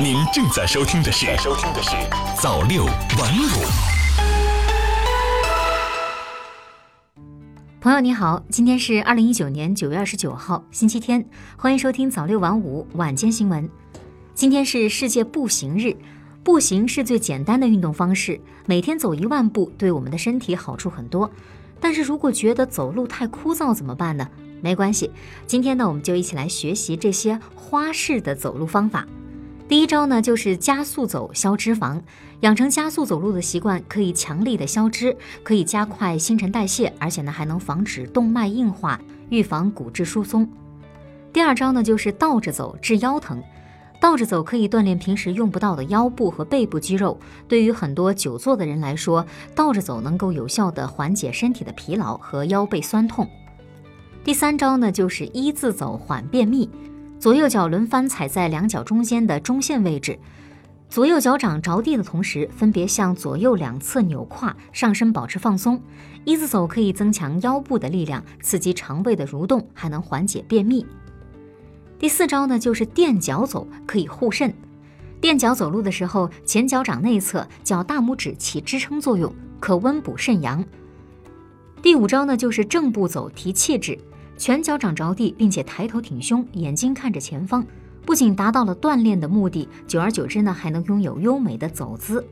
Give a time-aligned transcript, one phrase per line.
[0.00, 1.90] 您正在收听的是《收听的是
[2.40, 2.96] 早六晚五》。
[7.80, 11.24] 朋友你好，今天是二零一九年九月二十九号，星期天，
[11.56, 13.68] 欢迎收听早六晚五晚间新闻。
[14.34, 15.94] 今天是世界步行日，
[16.42, 21.30] 步行是最简单的运动方式，每天走一万步对我们的身体好处很多。
[21.80, 24.26] 但是如果觉得走路太枯燥怎么办呢？
[24.62, 25.10] 没关系，
[25.46, 29.06] 今天呢，我们就一起来学习这些花式的走路方法。
[29.72, 31.98] 第一招呢，就是加速走消脂肪。
[32.40, 40.46] 养成加速走路的习惯，可以强力的消脂，可以加快新陈代谢，而且呢，还能防止动脉硬化，预防骨质疏松。
[41.32, 43.42] 第二招呢，就是倒着走治腰疼。
[43.98, 47.18] 倒着走可以锻炼平时用不到的腰部和背部肌肉。
[47.48, 53.26] 对于很多久坐的人来说，倒着走能够有效的缓解身体的疲劳和腰背酸痛。
[54.22, 56.68] 第三招呢，就是一字走缓便秘，
[57.22, 60.18] 左右脚轮番踩在两脚中间的中线位置，
[60.90, 65.80] 左右脚掌着地的同时，分别向左右两侧扭胯，上身保持放松。
[66.24, 70.84] 一字走可以增强腰部的力量，刺激肠胃的蠕动，还能缓解便秘。
[71.96, 74.52] 第四招呢，就是垫脚走，可以护肾。
[75.20, 80.64] 垫脚走路的时候，前脚掌内侧脚大拇指起支撑作用，可温补肾阳。
[81.80, 83.96] 第五招呢，就是正步走提气质。
[84.42, 87.64] 全脚掌着地，并且抬头挺胸，眼睛看着前方，
[88.04, 92.26] 不仅达到了锻炼的目的，久而久之呢，还能拥有优美的走姿。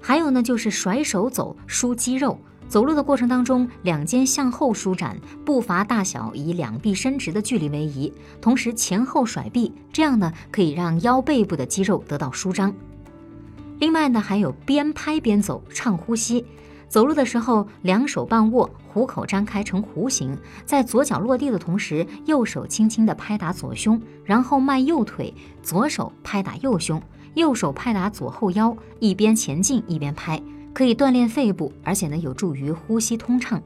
[0.00, 2.38] 还有呢，就是甩手走，舒肌肉。
[2.68, 12.72] 走路的过程当中，两肩向后舒展，步伐大小以两臂伸直的距离为宜，同时前后甩臂，这样呢，可以让腰背部的肌肉得到舒张。
[13.80, 16.46] 另外呢，还有边拍边走，畅呼吸。
[16.88, 27.00] 走路的时候，两手半握，虎口张开成弧形，在左脚落地的同时，右手轻轻地拍打左胸，然后迈右腿，左手拍打右胸，
[27.34, 33.62] 右手拍打左后腰，一边前进一边拍，可以锻炼肺部，而且呢有助于呼吸通畅。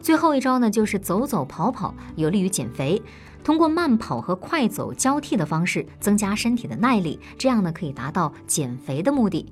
[0.00, 3.02] 最后一招呢就是走走跑跑，有利于减肥。
[3.42, 9.50] 通过慢跑和快走交替的方式，增加身体的耐力，这样呢可以达到减肥的目的。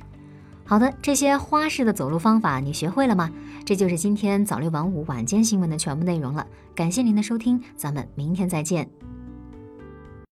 [0.68, 3.30] 好的，这些花式的走路方法你学会了吗？
[3.64, 6.46] 这就是今天早六晚五晚间新闻的全部内容了。
[6.74, 8.86] 感谢您的收听，咱们明天再见。